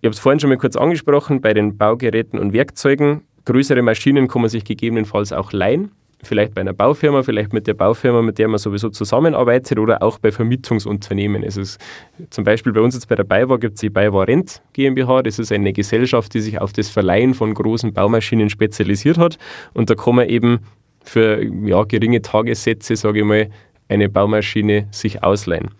[0.00, 3.24] Ich habe es vorhin schon mal kurz angesprochen, bei den Baugeräten und Werkzeugen.
[3.44, 5.90] Größere Maschinen kann man sich gegebenenfalls auch leihen
[6.22, 10.18] vielleicht bei einer Baufirma, vielleicht mit der Baufirma, mit der man sowieso zusammenarbeitet oder auch
[10.18, 11.42] bei Vermietungsunternehmen.
[11.42, 11.80] Es ist
[12.30, 15.22] zum Beispiel bei uns jetzt bei der BayWa gibt es die BayWa Rent GmbH.
[15.22, 19.38] Das ist eine Gesellschaft, die sich auf das Verleihen von großen Baumaschinen spezialisiert hat.
[19.72, 20.60] Und da kann man eben
[21.02, 23.48] für ja, geringe Tagessätze, sage ich mal,
[23.88, 25.70] eine Baumaschine sich ausleihen.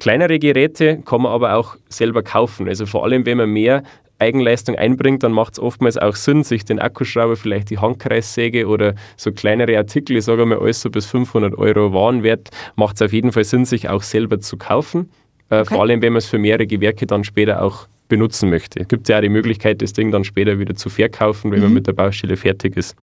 [0.00, 2.68] Kleinere Geräte kann man aber auch selber kaufen.
[2.68, 3.84] Also vor allem, wenn man mehr
[4.18, 8.94] Eigenleistung einbringt, dann macht es oftmals auch Sinn, sich den Akkuschrauber, vielleicht die Handkreissäge oder
[9.16, 13.12] so kleinere Artikel, ich sage mal alles so bis 500 Euro Warenwert, macht es auf
[13.12, 15.10] jeden Fall Sinn, sich auch selber zu kaufen.
[15.50, 15.74] Äh, okay.
[15.74, 18.80] Vor allem, wenn man es für mehrere Gewerke dann später auch benutzen möchte.
[18.80, 21.64] Es gibt ja auch die Möglichkeit, das Ding dann später wieder zu verkaufen, wenn mhm.
[21.64, 22.96] man mit der Baustelle fertig ist.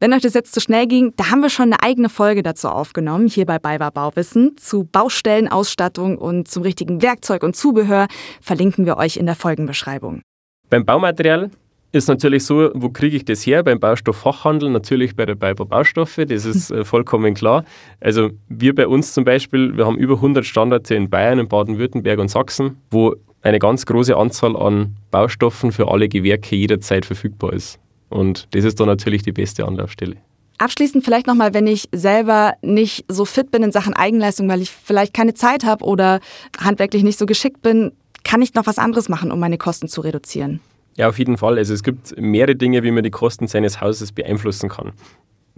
[0.00, 2.68] Wenn euch das jetzt zu schnell ging, da haben wir schon eine eigene Folge dazu
[2.68, 8.06] aufgenommen, hier bei BayWa Bauwissen, zu Baustellenausstattung und zum richtigen Werkzeug und Zubehör,
[8.40, 10.22] verlinken wir euch in der Folgenbeschreibung.
[10.70, 11.50] Beim Baumaterial
[11.92, 13.62] ist natürlich so, wo kriege ich das her?
[13.62, 17.64] Beim Baustofffachhandel natürlich bei der BayWa Baustoffe, das ist äh, vollkommen klar.
[18.00, 22.18] Also wir bei uns zum Beispiel, wir haben über 100 Standorte in Bayern, in Baden-Württemberg
[22.18, 27.78] und Sachsen, wo eine ganz große Anzahl an Baustoffen für alle Gewerke jederzeit verfügbar ist.
[28.10, 30.16] Und das ist dann natürlich die beste Anlaufstelle.
[30.58, 34.70] Abschließend vielleicht nochmal, wenn ich selber nicht so fit bin in Sachen Eigenleistung, weil ich
[34.70, 36.18] vielleicht keine Zeit habe oder
[36.58, 37.92] handwerklich nicht so geschickt bin,
[38.24, 40.60] kann ich noch was anderes machen, um meine Kosten zu reduzieren?
[40.96, 41.58] Ja, auf jeden Fall.
[41.58, 44.92] Also es gibt mehrere Dinge, wie man die Kosten seines Hauses beeinflussen kann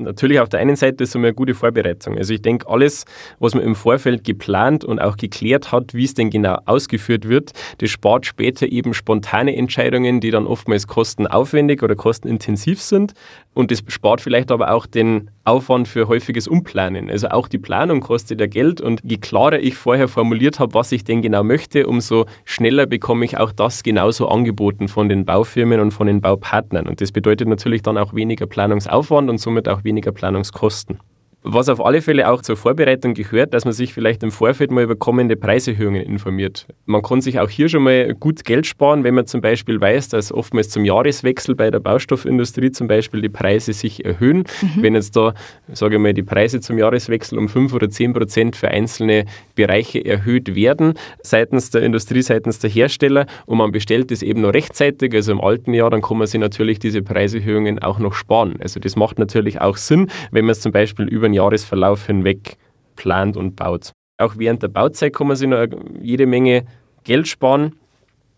[0.01, 2.17] natürlich auf der einen Seite ist es eine gute Vorbereitung.
[2.17, 3.05] Also ich denke, alles,
[3.39, 7.53] was man im Vorfeld geplant und auch geklärt hat, wie es denn genau ausgeführt wird,
[7.79, 13.13] das spart später eben spontane Entscheidungen, die dann oftmals kostenaufwendig oder kostenintensiv sind.
[13.53, 17.11] Und das spart vielleicht aber auch den Aufwand für häufiges Umplanen.
[17.11, 20.93] Also auch die Planung kostet ja Geld und je klarer ich vorher formuliert habe, was
[20.93, 25.81] ich denn genau möchte, umso schneller bekomme ich auch das genauso angeboten von den Baufirmen
[25.81, 26.87] und von den Baupartnern.
[26.87, 31.01] Und das bedeutet natürlich dann auch weniger Planungsaufwand und somit auch weniger Planungskosten.
[31.43, 34.85] Was auf alle Fälle auch zur Vorbereitung gehört, dass man sich vielleicht im Vorfeld mal
[34.85, 36.67] über kommende Preiserhöhungen informiert.
[36.85, 40.11] Man kann sich auch hier schon mal gut Geld sparen, wenn man zum Beispiel weiß,
[40.11, 44.45] dass oftmals zum Jahreswechsel bei der Baustoffindustrie zum Beispiel die Preise sich erhöhen.
[44.61, 44.83] Mhm.
[44.83, 45.33] Wenn jetzt da,
[45.73, 49.25] sage ich mal, die Preise zum Jahreswechsel um 5 oder 10 Prozent für einzelne
[49.55, 54.53] Bereiche erhöht werden, seitens der Industrie, seitens der Hersteller, und man bestellt das eben noch
[54.53, 58.57] rechtzeitig, also im alten Jahr, dann kann man sich natürlich diese Preiserhöhungen auch noch sparen.
[58.61, 62.57] Also das macht natürlich auch Sinn, wenn man es zum Beispiel über den Jahresverlauf hinweg
[62.97, 63.93] plant und baut.
[64.19, 65.67] Auch während der Bauzeit kann man sich noch
[66.01, 66.65] jede Menge
[67.05, 67.77] Geld sparen.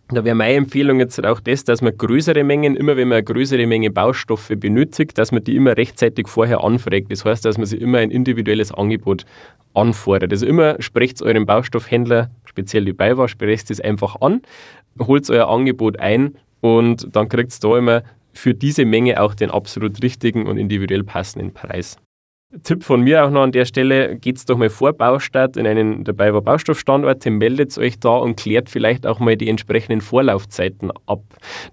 [0.08, 3.24] Da wäre meine Empfehlung jetzt auch das, dass man größere Mengen, immer wenn man eine
[3.24, 7.10] größere Menge Baustoffe benötigt, dass man die immer rechtzeitig vorher anfragt.
[7.10, 9.24] Das heißt, dass man sich immer ein individuelles Angebot
[9.74, 10.30] anfordert.
[10.30, 14.42] Also immer sprecht euren Baustoffhändler, speziell die Beiwasch, sprecht es einfach an,
[15.00, 18.02] holt euer Angebot ein und dann kriegt ihr da immer
[18.34, 21.96] für diese Menge auch den absolut richtigen und individuell passenden Preis.
[22.62, 26.04] Tipp von mir auch noch an der Stelle, geht's doch mal vor Baustart in einen
[26.04, 31.22] dabei war Baustoffstandorte, meldet euch da und klärt vielleicht auch mal die entsprechenden Vorlaufzeiten ab.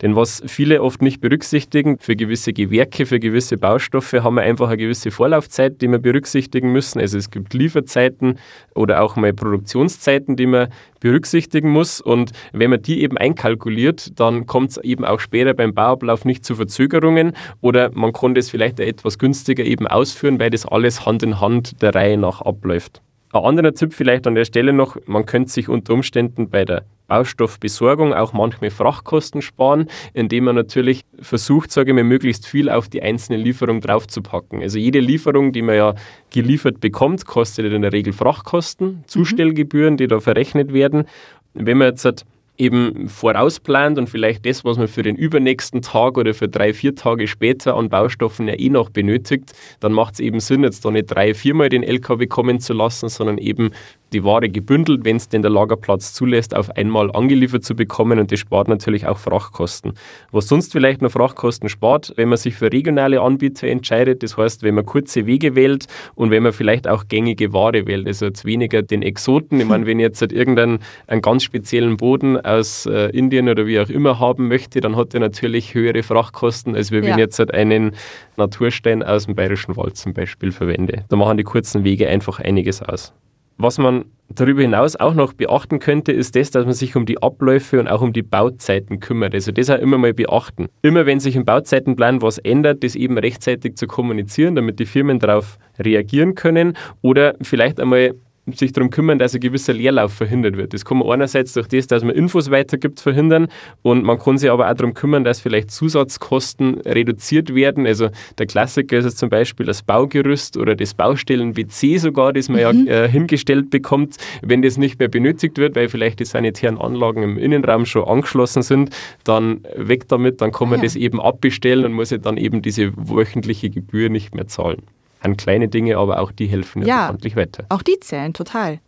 [0.02, 4.68] Denn was viele oft nicht berücksichtigen, für gewisse Gewerke, für gewisse Baustoffe haben wir einfach
[4.68, 7.02] eine gewisse Vorlaufzeit, die wir berücksichtigen müssen.
[7.02, 8.40] Also es gibt Lieferzeiten
[8.74, 10.70] oder auch mal Produktionszeiten, die man
[11.02, 12.00] berücksichtigen muss.
[12.00, 16.46] Und wenn man die eben einkalkuliert, dann kommt es eben auch später beim Bauablauf nicht
[16.46, 21.24] zu Verzögerungen oder man kann das vielleicht etwas günstiger eben ausführen, weil das alles Hand
[21.24, 23.02] in Hand der Reihe nach abläuft.
[23.32, 26.84] Ein anderer Tipp vielleicht an der Stelle noch, man könnte sich unter Umständen bei der
[27.08, 32.88] Baustoffbesorgung auch manchmal Frachtkosten sparen, indem man natürlich versucht, sage ich mal, möglichst viel auf
[32.88, 34.62] die einzelne Lieferung draufzupacken.
[34.62, 35.96] Also jede Lieferung, die man ja
[36.32, 39.04] geliefert bekommt, kostet in der Regel Frachtkosten, mhm.
[39.08, 41.06] Zustellgebühren, die da verrechnet werden.
[41.54, 42.26] Wenn man jetzt halt
[42.60, 46.94] eben vorausplant und vielleicht das, was man für den übernächsten Tag oder für drei, vier
[46.94, 50.92] Tage später an Baustoffen ja eh noch benötigt, dann macht es eben Sinn, jetzt da
[50.92, 53.72] nicht drei, viermal den LKW kommen zu lassen, sondern eben
[54.14, 58.32] die Ware gebündelt, wenn es denn der Lagerplatz zulässt, auf einmal angeliefert zu bekommen und
[58.32, 59.94] das spart natürlich auch Frachtkosten.
[60.32, 64.64] Was sonst vielleicht noch Frachtkosten spart, wenn man sich für regionale Anbieter entscheidet, das heißt,
[64.64, 68.46] wenn man kurze Wege wählt und wenn man vielleicht auch gängige Ware wählt, also jetzt
[68.46, 69.60] weniger den Exoten.
[69.60, 73.80] Ich meine, wenn jetzt halt irgendeinen einen ganz speziellen Boden aus äh, Indien oder wie
[73.80, 77.12] auch immer haben möchte, dann hat er natürlich höhere Frachtkosten, als wenn ja.
[77.12, 77.92] ich jetzt halt einen
[78.38, 81.06] Naturstein aus dem Bayerischen Wald zum Beispiel verwende.
[81.10, 83.14] Da machen die kurzen Wege einfach einiges aus.
[83.62, 87.22] Was man darüber hinaus auch noch beachten könnte, ist das, dass man sich um die
[87.22, 89.34] Abläufe und auch um die Bauzeiten kümmert.
[89.34, 90.68] Also das auch immer mal beachten.
[90.82, 95.20] Immer wenn sich im Bauzeitenplan was ändert, das eben rechtzeitig zu kommunizieren, damit die Firmen
[95.20, 98.14] darauf reagieren können oder vielleicht einmal
[98.54, 100.74] sich darum kümmern, dass ein gewisser Leerlauf verhindert wird.
[100.74, 103.48] Das kann man einerseits durch das, dass man Infos weitergibt, verhindern
[103.82, 107.86] und man kann sich aber auch darum kümmern, dass vielleicht Zusatzkosten reduziert werden.
[107.86, 112.60] Also der Klassiker ist es zum Beispiel das Baugerüst oder das Baustellen-WC sogar, das man
[112.60, 112.88] mhm.
[112.88, 117.24] ja äh, hingestellt bekommt, wenn das nicht mehr benötigt wird, weil vielleicht die sanitären Anlagen
[117.24, 120.88] im Innenraum schon angeschlossen sind, dann weg damit, dann kann man ah, ja.
[120.88, 124.84] das eben abbestellen und muss ja dann eben diese wöchentliche Gebühr nicht mehr zahlen
[125.22, 127.66] an kleine Dinge, aber auch die helfen ja bekanntlich weiter.
[127.70, 128.80] Auch die zählen total.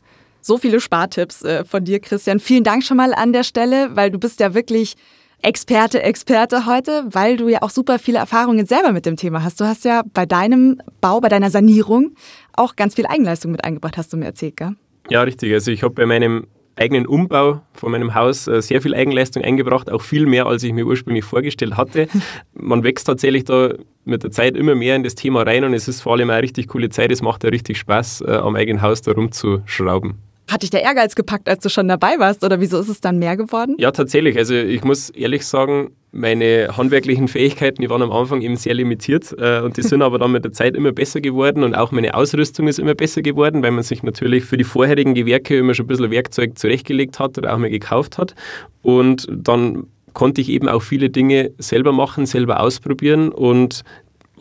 [0.42, 2.40] So viele Spartipps äh, von dir, Christian.
[2.40, 4.96] Vielen Dank schon mal an der Stelle, weil du bist ja wirklich
[5.44, 9.60] Experte, Experte heute, weil du ja auch super viele Erfahrungen selber mit dem Thema hast.
[9.60, 12.16] Du hast ja bei deinem Bau, bei deiner Sanierung
[12.54, 14.76] auch ganz viel Eigenleistung mit eingebracht, hast du mir erzählt, gell?
[15.10, 15.52] Ja, richtig.
[15.54, 19.92] Also ich habe bei meinem eigenen Umbau von meinem Haus äh, sehr viel Eigenleistung eingebracht,
[19.92, 22.08] auch viel mehr, als ich mir ursprünglich vorgestellt hatte.
[22.54, 23.74] Man wächst tatsächlich da
[24.06, 26.42] mit der Zeit immer mehr in das Thema rein und es ist vor allem eine
[26.42, 27.12] richtig coole Zeit.
[27.12, 30.31] Es macht ja richtig Spaß, äh, am eigenen Haus da rumzuschrauben.
[30.52, 33.20] Hat dich der Ehrgeiz gepackt, als du schon dabei warst oder wieso ist es dann
[33.20, 33.76] mehr geworden?
[33.80, 34.38] Ja, tatsächlich.
[34.38, 39.34] Also ich muss ehrlich sagen, meine handwerklichen Fähigkeiten, die waren am Anfang eben sehr limitiert
[39.38, 42.16] äh, und die sind aber dann mit der Zeit immer besser geworden und auch meine
[42.16, 45.86] Ausrüstung ist immer besser geworden, weil man sich natürlich für die vorherigen Gewerke immer schon
[45.86, 48.36] ein bisschen Werkzeug zurechtgelegt hat oder auch mal gekauft hat
[48.82, 53.84] und dann konnte ich eben auch viele Dinge selber machen, selber ausprobieren und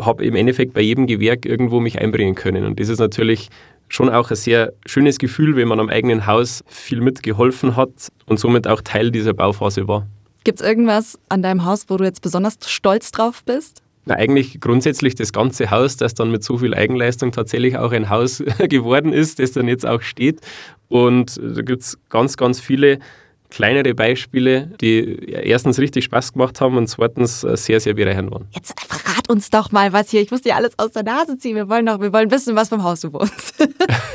[0.01, 3.49] habe im Endeffekt bei jedem Gewerk irgendwo mich einbringen können und das ist natürlich
[3.91, 8.39] schon auch ein sehr schönes Gefühl, wenn man am eigenen Haus viel mitgeholfen hat und
[8.39, 10.07] somit auch Teil dieser Bauphase war.
[10.45, 13.83] Gibt es irgendwas an deinem Haus, wo du jetzt besonders stolz drauf bist?
[14.07, 18.09] Na, eigentlich grundsätzlich das ganze Haus, das dann mit so viel Eigenleistung tatsächlich auch ein
[18.09, 20.41] Haus geworden ist, das dann jetzt auch steht.
[20.89, 23.01] Und da gibt es ganz, ganz viele
[23.51, 28.47] kleinere Beispiele, die erstens richtig Spaß gemacht haben und zweitens äh, sehr, sehr bereichernd waren.
[28.53, 30.21] Jetzt verrat uns doch mal was hier.
[30.21, 31.57] Ich muss dir alles aus der Nase ziehen.
[31.57, 33.55] Wir wollen doch, wir wollen wissen, was vom Haus du wohnst.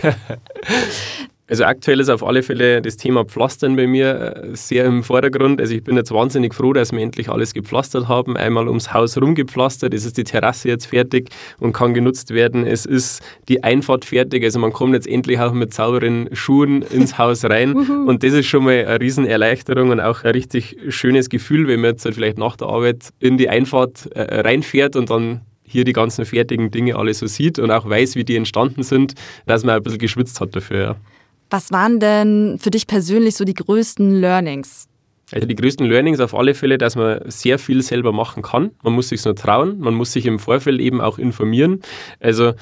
[1.47, 5.62] Also aktuell ist auf alle Fälle das Thema Pflastern bei mir äh, sehr im Vordergrund.
[5.62, 8.36] Also ich bin jetzt wahnsinnig froh, dass wir endlich alles gepflastert haben.
[8.36, 11.29] Einmal ums Haus rumgepflastert, es ist die Terrasse jetzt fertig
[11.60, 12.65] und kann genutzt werden.
[12.65, 17.19] Es ist die Einfahrt fertig, also man kommt jetzt endlich auch mit sauberen Schuhen ins
[17.19, 17.75] Haus rein.
[18.08, 21.91] und das ist schon mal eine Riesenerleichterung und auch ein richtig schönes Gefühl, wenn man
[21.91, 25.93] jetzt halt vielleicht nach der Arbeit in die Einfahrt äh, reinfährt und dann hier die
[25.93, 29.13] ganzen fertigen Dinge alle so sieht und auch weiß, wie die entstanden sind,
[29.45, 30.79] dass man ein bisschen geschwitzt hat dafür.
[30.79, 30.95] Ja.
[31.55, 34.89] Was waren denn für dich persönlich so die größten Learnings?
[35.31, 38.71] Also die größten Learnings auf alle Fälle, dass man sehr viel selber machen kann.
[38.83, 41.79] Man muss sich nur trauen, man muss sich im Vorfeld eben auch informieren.
[42.19, 42.55] Also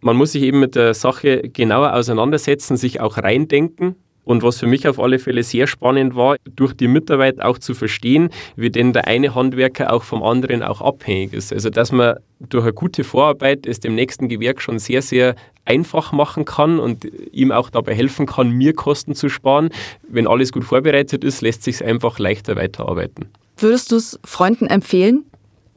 [0.00, 3.94] man muss sich eben mit der Sache genauer auseinandersetzen, sich auch reindenken.
[4.24, 7.72] Und was für mich auf alle Fälle sehr spannend war, durch die Mitarbeit auch zu
[7.72, 11.52] verstehen, wie denn der eine Handwerker auch vom anderen auch abhängig ist.
[11.52, 16.12] Also dass man durch eine gute Vorarbeit es dem nächsten Gewerk schon sehr, sehr einfach
[16.12, 19.70] machen kann und ihm auch dabei helfen kann, mir Kosten zu sparen.
[20.08, 23.26] Wenn alles gut vorbereitet ist, lässt sich es einfach leichter weiterarbeiten.
[23.56, 25.24] Würdest du es Freunden empfehlen,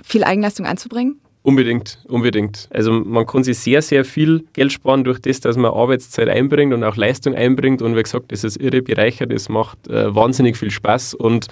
[0.03, 1.19] viel Eigenleistung einzubringen?
[1.43, 2.67] Unbedingt, unbedingt.
[2.71, 6.73] Also man kann sich sehr, sehr viel Geld sparen durch das, dass man Arbeitszeit einbringt
[6.73, 7.81] und auch Leistung einbringt.
[7.81, 11.47] Und wie gesagt, das ist irre bereichert, es macht äh, wahnsinnig viel Spaß und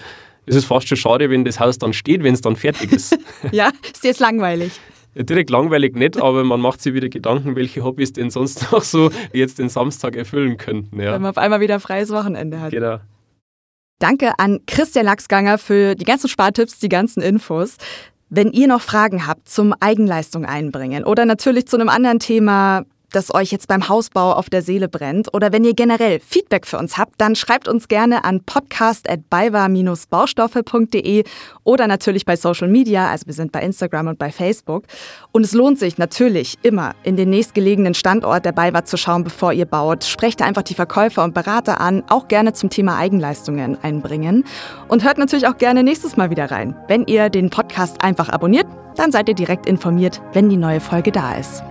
[0.48, 3.17] es ist fast schon schade, wenn das Haus dann steht, wenn es dann fertig ist.
[3.52, 4.74] ja, ist jetzt langweilig.
[5.15, 9.12] Direkt langweilig nicht, aber man macht sich wieder Gedanken, welche Hobbys denn sonst noch so
[9.34, 10.99] jetzt den Samstag erfüllen könnten.
[10.99, 11.13] Ja.
[11.13, 12.71] Wenn man auf einmal wieder freies Wochenende hat.
[12.71, 12.99] Genau.
[13.99, 17.78] Danke an Christian Lachsganger für die ganzen Spartipps, die ganzen Infos.
[18.30, 22.84] Wenn ihr noch Fragen habt zum Eigenleistung einbringen oder natürlich zu einem anderen Thema,
[23.15, 26.78] das euch jetzt beim Hausbau auf der Seele brennt oder wenn ihr generell Feedback für
[26.78, 31.23] uns habt, dann schreibt uns gerne an podcast@baywa-baustoffe.de
[31.63, 34.84] oder natürlich bei Social Media, also wir sind bei Instagram und bei Facebook.
[35.32, 39.54] Und es lohnt sich natürlich immer in den nächstgelegenen Standort der Baywa zu schauen, bevor
[39.54, 40.04] ihr baut.
[40.04, 44.43] Sprecht einfach die Verkäufer und Berater an, auch gerne zum Thema Eigenleistungen einbringen
[44.88, 46.75] und hört natürlich auch gerne nächstes Mal wieder rein.
[46.88, 51.12] Wenn ihr den Podcast einfach abonniert, dann seid ihr direkt informiert, wenn die neue Folge
[51.12, 51.63] da ist.